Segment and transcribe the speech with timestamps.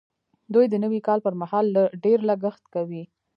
[0.53, 1.65] دوی د نوي کال پر مهال
[2.03, 3.03] ډېر لګښت کوي.